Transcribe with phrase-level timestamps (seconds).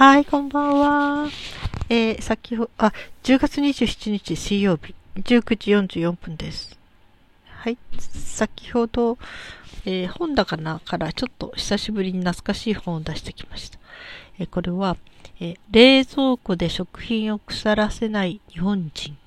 [0.00, 1.28] はい、こんばんは。
[1.90, 2.90] えー、先ほど、あ、
[3.22, 6.78] 10月27日水曜日、19時44分です。
[7.44, 9.18] はい、先ほど、
[9.84, 13.78] えー、本棚からちょっと久しぶりに懐かしい本を出してきました。
[14.38, 14.96] えー、これは、
[15.38, 19.18] え、冷蔵庫で食品を腐らせない日本人、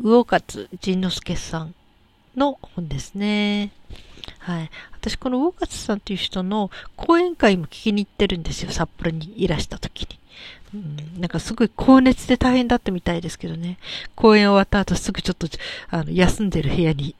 [0.00, 1.74] 魚勝仁之助さん
[2.36, 3.72] の本ですね。
[4.38, 4.70] はい。
[5.04, 8.70] 私、この魚勝さんという人の講演会も聞きに行ってるんですよ。
[8.70, 10.18] 札幌にいらした時に。
[10.74, 10.76] う
[11.18, 13.76] ん、なんかすごい高熱で大変だったみたいですけどね。
[14.14, 15.46] 講演終わった後すぐちょっと、
[15.90, 17.14] あの、休んでる部屋に、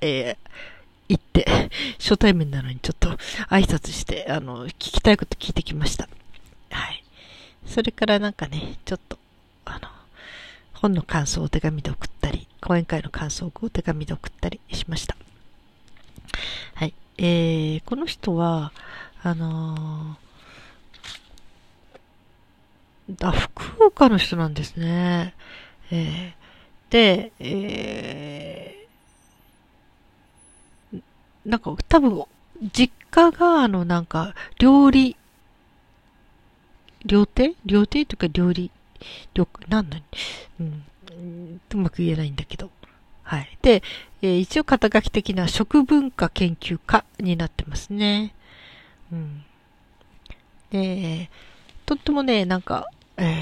[0.00, 0.50] えー、
[1.10, 3.10] 行って、初対面なのにちょっと
[3.50, 6.08] 挨拶して、あの、聞きたいこと聞いてきました。
[6.70, 7.04] はい。
[7.66, 9.18] それからなんかね、ちょっと、
[9.66, 9.88] あの、
[10.72, 15.16] 本の感想を手紙で送ったり、講演会の感想を手紙で送ったりしました。
[16.74, 16.94] はい。
[17.22, 18.72] えー、この人は、
[19.22, 25.34] あのー、あ、福岡の人なんですね。
[25.90, 31.02] えー、で、えー、
[31.44, 32.24] なんか多分、
[32.72, 35.14] 実家があの、なんか、料理、
[37.04, 37.54] 料亭？
[37.66, 38.70] 料亭というか料理、
[39.34, 39.98] 料、なんだ、
[40.58, 40.84] うん、
[41.70, 42.70] うまく言えないんだけど。
[43.30, 43.58] はい。
[43.62, 43.84] で、
[44.22, 48.34] えー、一応肩書き的な食文化研究家になってますね。
[49.12, 49.44] うん。
[50.72, 51.30] で、
[51.86, 53.34] とってもね、なんか、えー、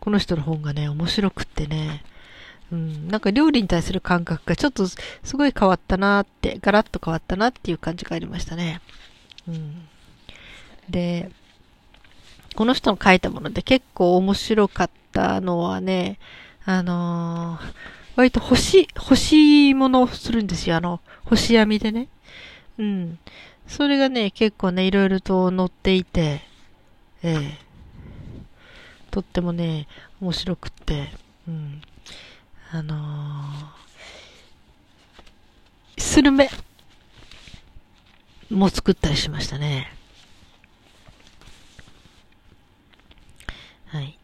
[0.00, 2.04] この人の本がね、面白くってね、
[2.70, 4.98] うん、なんか料理に対する感覚がちょっとす
[5.34, 8.82] ごい変わったなって、ガラッと変わったなっていう感じがありましたね。
[9.48, 9.88] うん。
[10.90, 11.30] で、
[12.54, 16.18] この人の書いたもので結構面白かったのはね、
[16.66, 20.76] あのー割と欲しい、欲しいものをするんですよ。
[20.76, 22.08] あの、星闇でね。
[22.76, 23.18] うん。
[23.66, 26.42] それがね、結構ね、いろいろと載っていて、
[27.22, 27.58] ええ
[29.10, 29.88] とってもね、
[30.20, 31.08] 面白くって、
[31.48, 31.80] うん。
[32.72, 36.50] あのー、スルメ
[38.50, 39.90] も作ったりしましたね。
[43.86, 44.19] はい。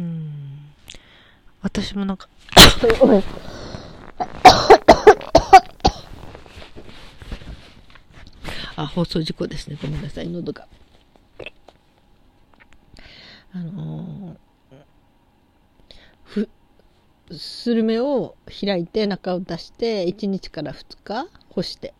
[0.00, 0.30] うん。
[1.60, 2.26] 私もなんか
[8.76, 9.76] あ、放送事故ですね。
[9.80, 10.66] ごめんなさい、喉が。
[13.52, 14.76] あのー、
[16.24, 16.48] ふ、
[17.30, 21.92] スルメを開いて中を出して、1日から2日干して、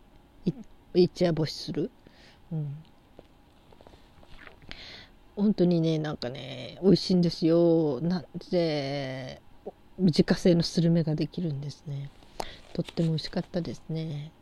[0.94, 1.90] 一夜干しする。
[2.50, 2.82] うん。
[5.40, 8.00] 本当にねなんかね美味しいんですよ。
[8.00, 9.40] なんで
[9.98, 12.10] 自家製のスルメができるんですね。
[12.72, 14.32] とっても美味しかったですね。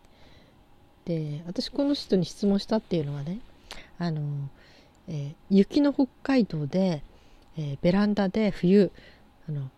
[1.04, 3.40] で私この人に質問したっていうのはね
[3.98, 4.20] あの、
[5.08, 7.02] えー、雪の北海道で、
[7.56, 8.92] えー、ベランダで冬
[9.48, 9.70] あの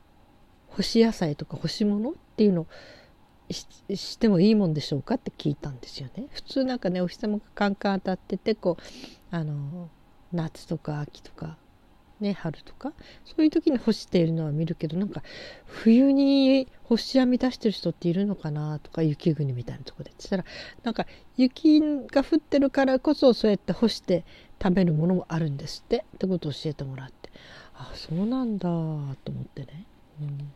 [0.69, 2.67] 干し野菜とか干し物っていうのを
[3.51, 6.27] してもいいもんでしょうかって聞いたんですよね。
[6.33, 9.89] 普通なんかねお日様がカンカン当たっててこうあの
[10.33, 11.57] 夏とか秋とか、
[12.21, 12.93] ね、春とか
[13.25, 15.23] そういう時に干しているのは見るけどなんか
[15.67, 20.13] 冬に干し網出してる人っているのかなとか雪国みたいなとこで。
[20.19, 20.45] そしたら
[20.83, 24.25] なんか雪が降ってるからこそそうやって干して
[24.63, 27.31] 食べるものもあるんですってってことを教えてもらって。
[27.75, 29.87] あそうなんだと思ってね、
[30.21, 30.53] うん、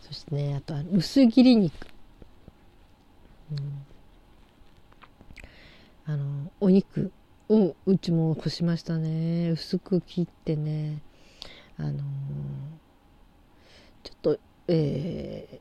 [0.00, 1.88] そしてねあとは薄切り肉、
[3.50, 3.84] うん、
[6.06, 7.10] あのお肉。
[7.48, 9.50] をうちも干しましたね。
[9.50, 11.02] 薄く切ってね。
[11.78, 12.02] あのー、
[14.02, 14.38] ちょっと
[14.68, 15.60] え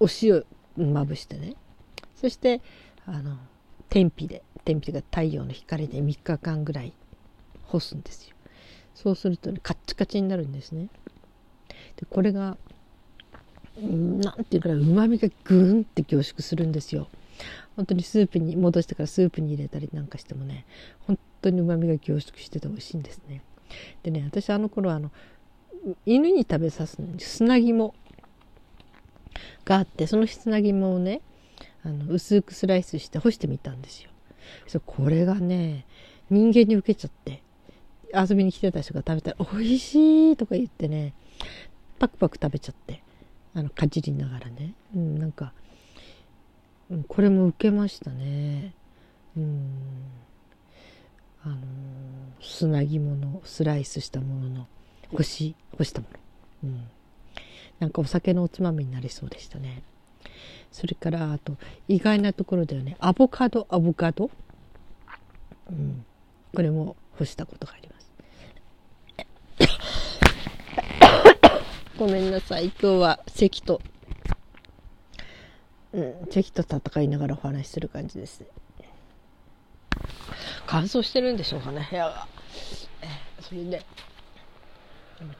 [0.00, 0.44] ー、お塩
[0.92, 1.54] まぶしてね。
[2.16, 2.60] そして
[3.06, 3.36] あの
[3.88, 6.92] 天日で天日が太陽の光で3日間ぐらい
[7.66, 8.36] 干すんですよ。
[8.94, 10.88] そうするとねカッチカチになるんですね。
[11.96, 12.56] でこれが
[13.80, 17.08] なんていうかうまみがグーンって凝縮するんですよ。
[17.76, 20.64] 本当にスープに戻してからスープに入れたりなんかしてもね
[21.06, 23.42] 本当にうまみが凝縮してて美味しいんですね。
[24.02, 25.10] でね私あの頃あの
[26.06, 27.94] 犬に食べさすのに砂肝
[29.64, 31.22] があってその砂肝をね
[31.84, 34.10] あの薄くスライスして干してみたんですよ。
[34.66, 35.86] そこれがね
[36.30, 37.42] 人間に受けちゃって
[38.14, 41.14] 遊びに来てた人が食べたら「美味しい!」とか言ってね
[41.98, 43.02] パクパク食べちゃって
[43.54, 45.52] あのかじりながらね、うん、なんか、
[47.08, 48.74] これも受けましたね。
[49.36, 49.70] うん。
[51.44, 51.56] あの
[52.40, 54.66] 砂肝のスライスしたものの
[55.12, 56.08] 干し干したも
[56.62, 56.70] の。
[56.70, 56.88] うん。
[57.80, 59.82] なんかお酒のおつまみになりそうでしたね。
[60.70, 61.56] それから、あと、
[61.86, 64.30] 意外なところではね、アボカド、アボカド。
[65.70, 66.04] うん。
[66.54, 68.12] これも干したことがあります。
[71.98, 72.66] ごめんなさい。
[72.66, 73.82] 今日は咳と、
[75.92, 78.46] うん、咳と戦いながらお話しする感じですね。
[80.66, 82.26] 乾燥してるんでしょうかね、部屋が。
[83.40, 83.82] それで、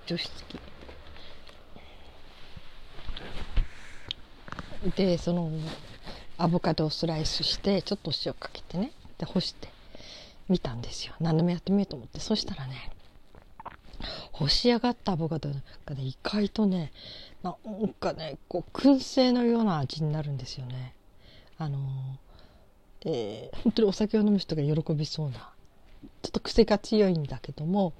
[0.06, 0.58] 除湿機。
[4.96, 5.50] でその
[6.38, 9.68] アボカドをスライスしてちょっとお塩かけてねで干して
[10.48, 12.90] みたんですよ何でもやってみようと思ってそしたらね
[14.32, 15.50] 干し上がったアボカド
[15.86, 16.92] がね意外とね
[17.42, 20.94] なんかねこう燻製のような味になるんですよね。
[21.58, 21.78] あの
[23.04, 25.50] えー、本当にお酒を飲む人が喜びそうな
[26.22, 27.92] ちょっと癖が強いんだけども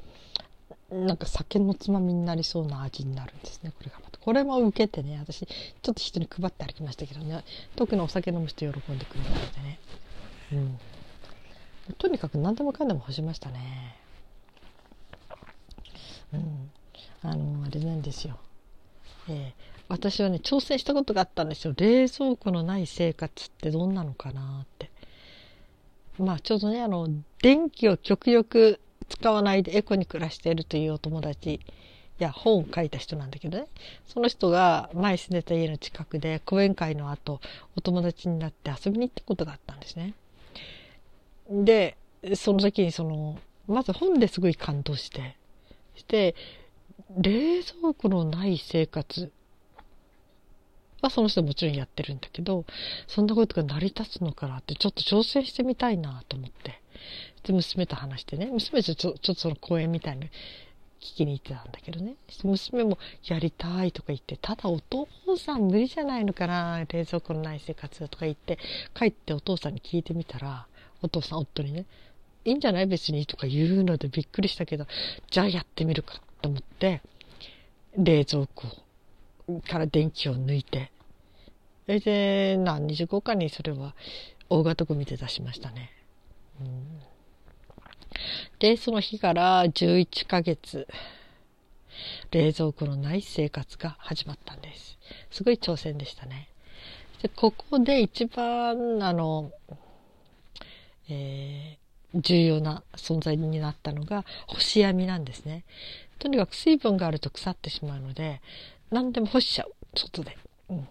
[0.90, 4.18] なんか酒のつまみになりそうな味になるんですねこれがまた。
[4.18, 7.44] これも受けてね私ちょっと人に配って歩きましたけどね
[7.76, 9.78] 特にお酒飲む人喜んでくれるのでね。
[10.52, 10.78] うん。
[11.98, 13.96] とにかく何でもかんでも干しましたね
[16.32, 16.70] うん
[17.24, 18.38] あのあれなんですよ。
[19.28, 21.74] えー、私はね挑戦したことがあったんですよ。
[21.76, 24.90] 冷蔵庫のない生活ってどんなのかなって。
[26.18, 27.08] まあちょうどねあの
[27.40, 31.60] 電気を極力使わないでエコに暮らしているというお友達
[32.18, 33.66] や本を書いた人なんだけどね。
[34.06, 37.40] その人が前住んでた家の近くで講演会の後
[37.76, 40.14] お友達になって遊びに行ったことがあったんですね。
[41.48, 41.96] で
[42.34, 45.36] その時にそのまず本ですごい感動して。
[45.94, 46.34] して
[47.16, 49.32] 冷蔵庫のない生活
[51.02, 52.64] はその人もちろんやってるんだけど
[53.06, 56.80] そんなことが成り立つのかなってちょっと挑戦してみたいなと思って。
[57.42, 58.46] で娘と話してね。
[58.46, 62.14] 娘とちょちょっとその講演みたいな聞きに行ってたんだけどね。
[62.44, 68.58] 娘もやりたいとか言ってただお父さん無理じゃないのかな冷蔵庫のない生活とか言って。
[68.94, 70.66] 帰ってお父さんに聞いてみたら
[71.02, 71.86] お父さん夫にね
[72.44, 74.86] いいんじゃない別にとか言うのでびっくりしたけど
[75.30, 76.20] じゃあやってみるか。
[76.42, 77.00] と思って
[77.96, 78.66] 冷蔵庫
[79.68, 80.92] から電気を抜いて
[81.86, 83.94] それで何日後かにそれは
[84.48, 85.90] 大型ゴミで出しましたね。
[86.60, 87.12] うん
[88.58, 90.86] で、その日から11ヶ月、
[92.30, 94.98] 冷蔵庫のない生活が始まったんです。
[95.30, 96.48] すごい挑戦でしたね。
[97.22, 99.50] で、ここで一番、あの、
[101.08, 101.81] えー、
[102.14, 105.64] 重要な存在になったのが干し網なんですね。
[106.18, 108.40] とにかく水分があると腐ってしまうので、
[108.90, 109.72] 何でも干しちゃう。
[109.94, 110.36] 外で。
[110.70, 110.88] うん。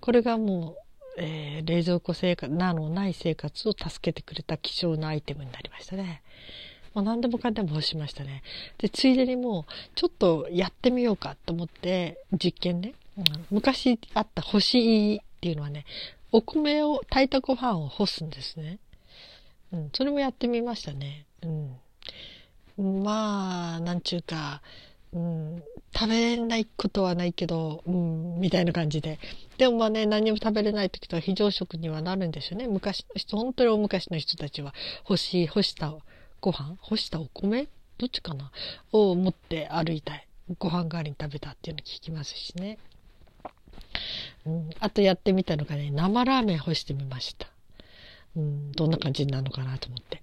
[0.00, 0.86] これがもう
[1.16, 6.22] えー、冷蔵庫生活なのない生活を助けてくれた貴重なアイテムになりましたね。
[6.94, 8.42] もう何でもかんでも干しましたね。
[8.78, 15.84] で、ついでにもう、ちょっとやってみようかと思って、実験ね、うん、昔あった干しっていうのはね、
[16.32, 18.78] お米を、炊いたご飯を干すんですね。
[19.78, 21.26] ん、それもやってみましたね。
[21.42, 23.04] うん。
[23.04, 24.62] まあ、なんちゅうか、
[25.12, 25.62] うん、
[25.94, 29.18] 食べれないことはないけど、うん、みたいな感じで。
[29.56, 32.66] でもまあね、何も食べれない時とは非常食にはなるんですよね。
[32.68, 34.74] 昔の人、本当に大昔の人たちは、
[35.04, 35.94] 干し、干した
[36.40, 37.66] ご飯干したお米
[37.98, 38.52] どっちかな
[38.92, 40.26] を持って歩いたい。
[40.58, 42.78] ご飯代わりに食べたっていうの聞きますしね。
[44.44, 47.48] うん、あとやってみたのがね、生ラーメン干してみました。
[48.36, 50.22] うん、どんな感じになるのかなと思って。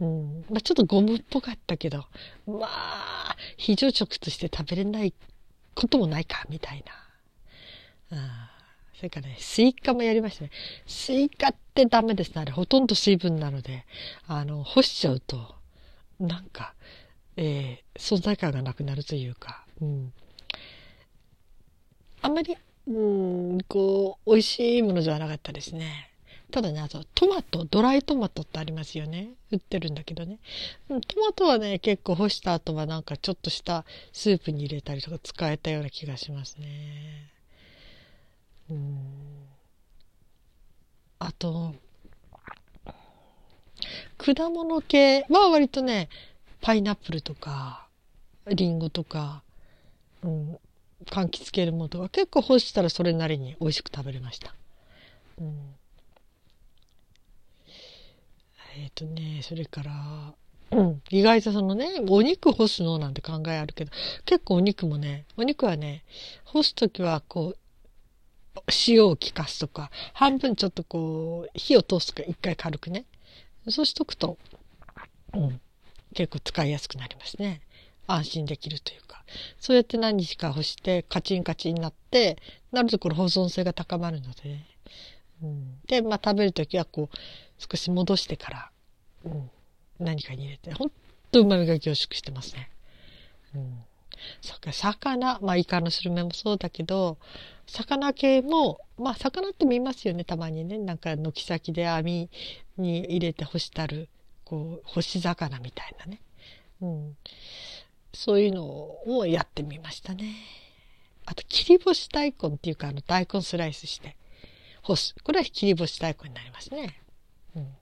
[0.00, 2.06] うんまあ、ちょっとゴムっぽかったけど、
[2.46, 5.12] まあ、非常食として食べれない
[5.74, 6.82] こともないか、みたい
[8.10, 8.18] な。
[8.18, 8.50] あ
[8.96, 10.50] それからね、スイカもやりましたね。
[10.86, 12.42] スイカってダメですね。
[12.42, 13.86] あれ、ほとんど水分なので、
[14.26, 15.54] あの、干しちゃうと、
[16.18, 16.74] なんか、
[17.36, 20.12] えー、存在感がなくなるというか、うん。
[22.20, 22.54] あんまり、
[22.88, 26.09] うん、こう、美味しいものじゃなかったですね。
[26.50, 29.30] ただね、あとトマト、ドライトマトってありますよね。
[29.50, 30.38] 売ってるんだけどね。
[30.88, 37.30] トマトはね、結構干した後はなんかちょっとしたスープに入れたりとか使えたような気がしますね。
[38.70, 38.98] うん。
[41.18, 41.74] あと、
[44.18, 46.08] 果物系は割とね、
[46.60, 47.86] パイナップルとか、
[48.46, 49.42] リンゴとか、
[50.22, 50.58] うん、
[51.06, 54.54] 柑橘系のものとか結構干したらそれなりに美味しく食べれました。
[55.38, 55.79] うん
[58.76, 60.34] えっ、ー、とね、それから、
[60.72, 63.92] うん、意外とそのね、お肉干すのなんて考えあるけど、
[64.24, 66.04] 結構お肉もね、お肉はね、
[66.44, 67.58] 干すときはこう、
[68.86, 73.04] 塩を効かすとか、半分ちょっとこう、火を通すとか、一回軽くね。
[73.68, 74.38] そうしとくと、
[75.34, 75.60] うん、
[76.14, 77.60] 結構使いやすくなりますね。
[78.06, 79.24] 安心できるというか、
[79.58, 82.38] そうやって何日か干してカチンカチンになって、
[82.72, 84.60] なるところ保存性が高まるので、
[85.42, 87.16] うん、で、まあ食べるときはこう、
[87.60, 88.70] 少し戻してから、
[89.24, 89.50] うん、
[89.98, 90.90] 何かに入れて、ほん
[91.30, 92.70] と旨味が凝縮してますね。
[93.54, 93.84] うん。
[94.40, 97.18] そっか、魚、まあイカのスルメもそうだけど、
[97.66, 100.78] 魚系も、まあ魚って見ますよね、たまにね。
[100.78, 102.28] なんか軒先で網
[102.76, 104.08] に入れて干したる、
[104.44, 106.20] こう、干し魚みたいなね。
[106.80, 107.16] うん。
[108.12, 110.34] そういうのをやってみましたね。
[111.26, 114.16] あと、切り干し大根っていうか、あの、大根スライスして
[114.82, 115.14] 干す。
[115.22, 117.00] これは切り干し大根になりますね。
[117.54, 117.76] うん。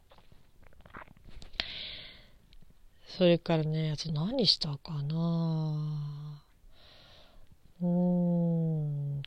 [3.18, 6.40] それからね、あと何したかな
[7.80, 9.22] うーん。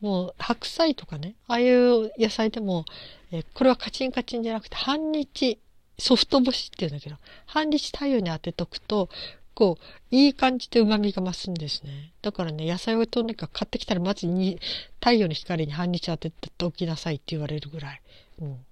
[0.00, 2.86] もう白菜とかね、ああいう野菜でも、
[3.30, 5.58] えこれはカチンカチンじゃなくて半日
[5.98, 9.10] ソフト干しって言うんだけど、半日太陽に当てとくと、
[9.52, 12.12] こう、いい感じで旨味が増すんですね。
[12.22, 14.58] だからね、野菜をとにかく買ってきたらまずに
[14.98, 18.00] 太陽の光に半日当てておきなさいって言われるぐらい、
[18.40, 18.64] うん、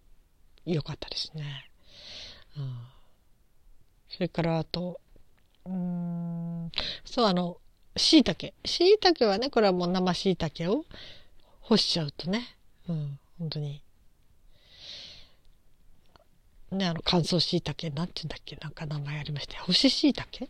[0.64, 1.68] 良かったですね。
[2.56, 2.93] うん、
[4.14, 5.00] それからあと、
[5.64, 6.70] うん、
[7.04, 7.58] そう、あの、
[7.96, 8.54] 椎茸。
[8.64, 10.84] 椎茸はね、これはもう生椎茸を
[11.60, 12.56] 干しちゃうとね、
[12.88, 13.82] うん、本当に。
[16.70, 20.48] ね、あの、乾燥椎茸、なんて言うんだっけ、なんか名前ありまして、干し椎茸？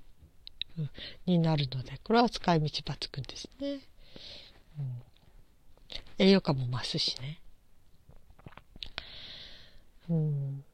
[1.25, 3.79] になるので、これは使い道抜群ですね。
[4.79, 5.03] うん、
[6.19, 7.41] 栄養価も増すしね。
[10.11, 10.65] うん。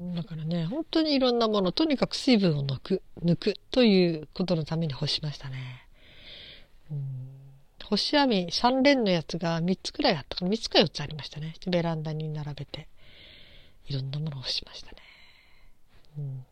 [0.00, 5.88] だからね、本当にいろんなもの、とにかく水分を抜く、抜くということのために干しましたね。
[6.90, 7.00] うん、
[7.84, 11.54] 干し網3連のやつが3つくらいあったから、3つか4つありましたね。
[11.66, 12.86] ベランダに並べて、
[13.86, 14.96] いろんなものを干しましたね。
[16.18, 16.46] うん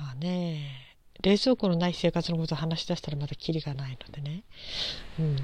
[0.00, 4.44] まあね、冷蔵庫のない生活のことを話し出したらまたキリがないのでね。
[5.18, 5.36] うん。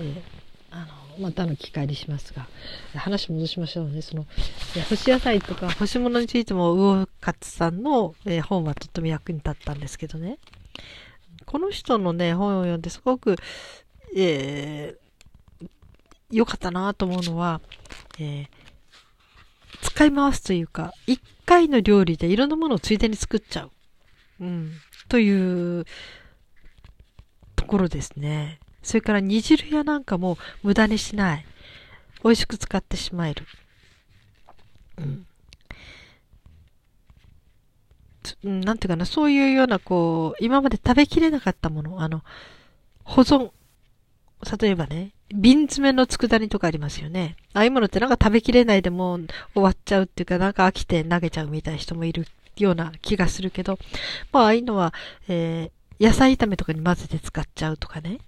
[0.00, 0.22] え
[0.70, 0.86] あの、
[1.18, 2.46] またの機会にしますが、
[2.94, 4.02] 話戻しましょうね。
[4.02, 4.26] その、
[4.88, 10.38] 干し野菜とか干し物についても、魚勝さんの、え本はとっても役に立ったんですけどね。
[11.44, 13.36] この人のね、本を読んですごく、
[14.16, 15.68] えー、
[16.30, 17.60] 良かったなと思うのは、
[18.18, 18.48] えー、
[19.82, 23.70] 使い回すというか、一回の料理でいろんなものをついでに作っちゃう。
[24.40, 24.72] うん。
[25.08, 25.86] という
[27.54, 28.60] ところですね。
[28.86, 31.46] それから煮汁やなんかも無駄にしない。
[32.22, 33.44] 美味しく使ってしまえる。
[38.44, 38.62] うん。
[38.62, 42.22] なんていうかな、そういうような、こう、今まで食べきれなかったもの、あの、
[43.02, 43.50] 保存。
[44.60, 47.34] 例えばね、瓶詰めの佃煮とかありますよね。
[47.54, 49.18] ああいうものってなんか食べきれないでも
[49.52, 52.24] 終わっちゃうっていうか、なんか飽きて投げちゃうみたいな人もいる
[52.56, 53.80] ような気がするけど、
[54.30, 54.94] まあ、ああいうのは、
[55.26, 58.18] えー、野菜炒めとかに混ぜて使っちゃうとかね。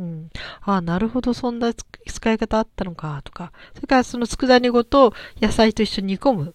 [0.00, 0.30] うん。
[0.62, 3.52] ああ、なるほど、そんな使い方あったのか、とか。
[3.74, 6.54] それからその佃煮ごと野菜と一緒に煮込む。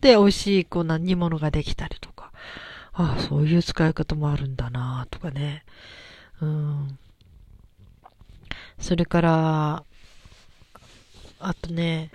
[0.00, 2.32] で、美味しいこんな煮物ができたりとか。
[2.94, 5.64] ああ、そういう使い方もあるんだな、とかね。
[6.42, 6.98] うん。
[8.78, 9.84] それから、
[11.38, 12.10] あとね、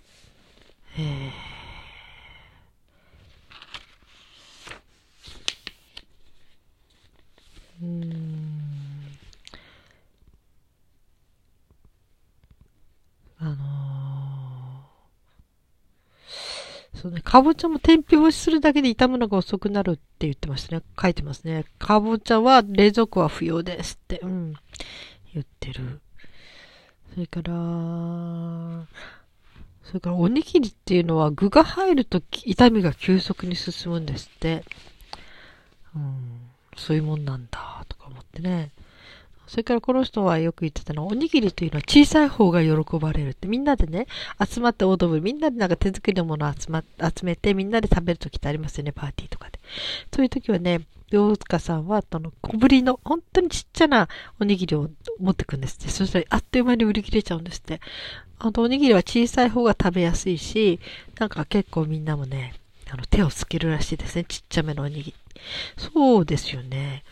[0.98, 1.32] えー
[7.82, 8.61] うん。
[13.42, 20.84] あのー、そうね、かぼちゃも天日干しするだけで傷むのが遅くなるって言ってましたね。
[21.00, 21.66] 書いてますね。
[21.80, 24.54] かぼちゃは冷蔵庫は不要ですって、うん、
[25.34, 26.02] 言ってる。
[27.14, 28.86] それから、
[29.84, 34.64] それからおにぎりっていうのは具が入ると痛みが急速に進むんですって。
[35.96, 38.72] うんそういうもんなんだ、とか思ってね。
[39.52, 44.08] それからこの人はよく言ってたのは、おにぎりというのは小さい方が喜ばれるって、みんなでね、
[44.50, 49.60] 集まってオードブル、みんなでなんか手作りのものを集ま、集めて、みんなで食べるときってありますよね、パーティーとかで。
[50.16, 50.80] そういうときはね、
[51.10, 54.08] 洋塚さんは、あの、小ぶりの、本当にちっちゃな
[54.40, 54.90] おにぎりを
[55.20, 55.90] 持ってくんですって。
[55.90, 57.82] そしたら、あっという間に売り切れちゃうんですって。
[58.40, 60.80] あと、おにぎりは小さい方が食べやすいし、
[61.20, 62.54] なんか結構みんなもね、
[62.90, 64.24] あの、手をつけるらしいですね。
[64.24, 65.14] ちっちゃめのおにぎり。
[65.76, 67.04] そうですよね。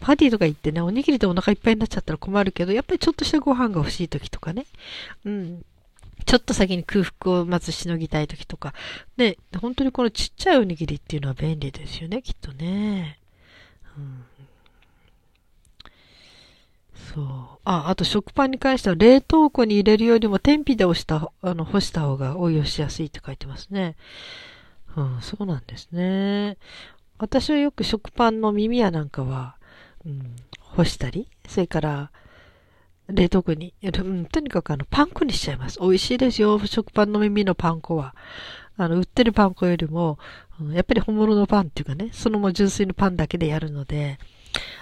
[0.00, 4.66] パーティーとか行ってね、おにぎりでお腹いっぱいになっちゃったら困るけど、やっぱりちょっとしたご飯が欲しい時とかね。
[5.24, 5.64] うん。
[6.24, 8.74] ちょっと先に空腹をまずしのぎたい時とか。
[9.16, 13.18] ね、本当にこのちっちゃいおにぎりっていうのは便利ですよね、きっとね。
[13.96, 14.24] うん。
[17.14, 17.26] そう。
[17.64, 23.94] あ、あと食パンに関しては冷凍庫に入れるよりも天日で押した、あの、干した方が応用しやすいって書いてますね。
[24.96, 26.56] うん、そうなんですね。
[27.18, 29.55] 私はよく食パンの耳やなんかは、
[30.58, 32.10] 干したり、それから、
[33.08, 35.78] 冷凍庫に、うん、とにかくあの、パン粉にしちゃいます。
[35.80, 38.14] 美味しいですよ、食パンの耳のパン粉は。
[38.76, 40.18] あの、売ってるパン粉よりも、
[40.72, 44.18] やっぱり本物のパンっていうかね、そのも純粋のパンだけでやるので、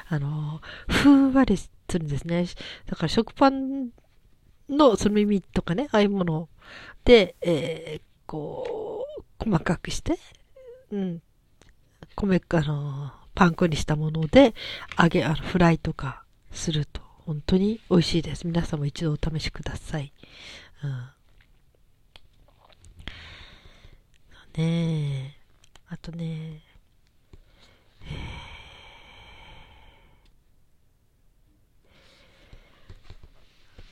[0.09, 2.47] あの、ふんわりするんですね。
[2.87, 3.91] だから食パン
[4.69, 6.49] のその耳とかね、ああいうもの
[7.05, 10.19] で、えー、こう、細かくして、
[10.91, 11.23] うん、
[12.15, 14.55] 米、あの、パン粉にしたもので、
[14.99, 18.47] 揚げ、あの、フライとかすると、本当に美味しいです。
[18.47, 20.13] 皆さんも一度お試しください。
[20.83, 20.91] うん。
[24.57, 25.45] ねえ。
[25.89, 26.61] あとね、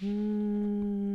[0.03, 1.12] うーん。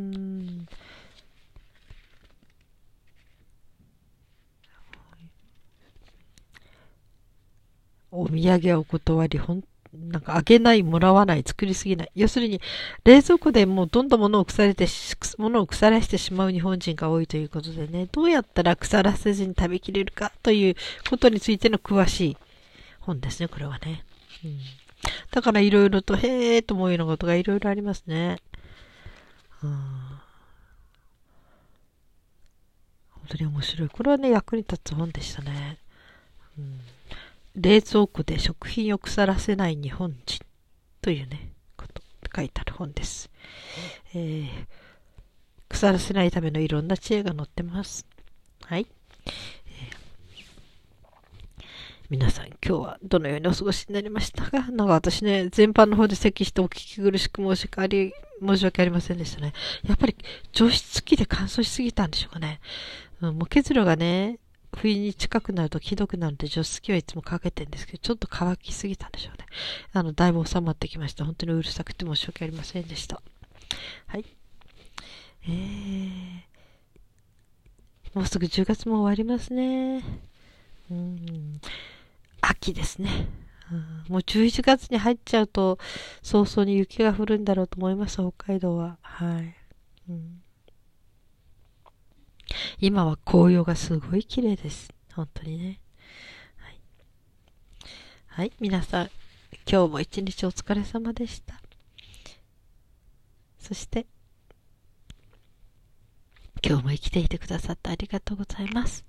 [8.12, 12.12] お土産はお断り、ほん、なんかあげない、もらわない、作りすぎない。
[12.16, 12.62] 要するに、
[13.04, 14.88] 冷蔵庫でもうどんどん物を腐れて、
[15.38, 20.76] 物を腐らしてしまう日本人が多いということでね、どうやったら腐らせずに食べきれるかという
[21.10, 22.38] ことについての詳しい
[23.00, 24.06] 本ですね、これはね。
[24.44, 24.60] うん、
[25.32, 28.38] だからいろいろと、へーと思うようなことがいろいろありますね。
[29.64, 29.72] うん、
[33.12, 33.90] 本当に面白い。
[33.90, 35.78] これはね、役に立つ本でしたね。
[36.58, 36.80] うん
[37.60, 40.46] 冷蔵庫で食品を腐らせない日本人
[41.02, 42.04] というね、こと
[42.36, 43.32] 書いてある本です。
[44.14, 44.50] えー、
[45.68, 48.06] 腐らせないためのいろんな知恵が載ってます。
[48.64, 48.86] はい。
[52.12, 54.72] 皆さん、今日はどのようにお過ごしになりましたか？
[54.72, 59.54] なんか私ね、全般の方で咳してお聞き苦しく申し訳あり、申し訳ありませんでしたね。
[59.84, 60.16] やっぱり
[60.54, 62.62] 除湿機で乾燥しすぎたんでしょうかね。
[63.20, 64.38] うん、もう結露がね、
[64.78, 69.46] 冬に近くなるとひどくなるので除湿機はいつもかけてるんですけど、ちょっと乾きすぎたんでしょうね。
[69.92, 71.26] あの、だいぶ収まってきました。
[71.26, 73.22] 本当にうるさくて申し訳ありませんでした。
[74.06, 74.26] はい。
[75.44, 76.42] えー、
[78.14, 80.04] もうすぐ10月も終わりますね。
[80.92, 81.60] うん、
[82.42, 83.28] 秋ですね。
[83.72, 85.80] うん、もう11月に入っちゃうと、
[86.22, 88.98] 早々に雪が降るんだろうと思います、北海道は。
[89.02, 89.56] はい。
[90.10, 90.42] うん
[92.80, 94.94] 今は紅葉がすごい綺麗です。
[95.14, 95.80] 本当にね。
[96.58, 96.80] はい。
[98.28, 99.10] はい、皆さん、
[99.70, 101.62] 今日も一日お疲れ様でした。
[103.60, 104.06] そして、
[106.64, 109.06] 今日も生きていてくださってありがとうございます。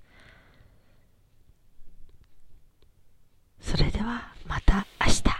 [3.61, 5.38] それでは、また明日。